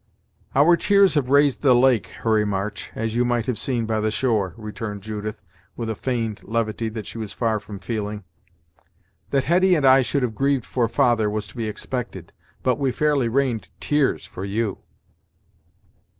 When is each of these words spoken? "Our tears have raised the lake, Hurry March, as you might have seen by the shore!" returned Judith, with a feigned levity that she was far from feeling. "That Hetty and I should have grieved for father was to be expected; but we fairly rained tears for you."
"Our 0.55 0.77
tears 0.77 1.13
have 1.13 1.29
raised 1.29 1.61
the 1.61 1.75
lake, 1.75 2.07
Hurry 2.07 2.43
March, 2.43 2.89
as 2.95 3.15
you 3.15 3.23
might 3.23 3.45
have 3.45 3.59
seen 3.59 3.85
by 3.85 3.99
the 3.99 4.09
shore!" 4.09 4.55
returned 4.57 5.03
Judith, 5.03 5.43
with 5.77 5.91
a 5.91 5.95
feigned 5.95 6.43
levity 6.43 6.89
that 6.89 7.05
she 7.05 7.19
was 7.19 7.31
far 7.33 7.59
from 7.59 7.77
feeling. 7.77 8.23
"That 9.29 9.43
Hetty 9.43 9.75
and 9.75 9.85
I 9.85 10.01
should 10.01 10.23
have 10.23 10.33
grieved 10.33 10.65
for 10.65 10.87
father 10.87 11.29
was 11.29 11.45
to 11.49 11.55
be 11.55 11.67
expected; 11.67 12.33
but 12.63 12.79
we 12.79 12.91
fairly 12.91 13.29
rained 13.29 13.67
tears 13.79 14.25
for 14.25 14.43
you." 14.43 14.79